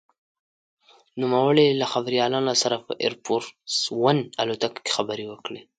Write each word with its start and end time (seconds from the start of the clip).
نوموړي 1.21 1.67
له 1.79 1.85
خبریالانو 1.93 2.53
سره 2.61 2.75
په 2.85 2.93
«اېر 3.03 3.13
فورس 3.23 3.75
ون» 4.01 4.17
الوتکه 4.41 4.79
کې 4.85 4.91
خبرې 4.97 5.25
وکړې. 5.27 5.61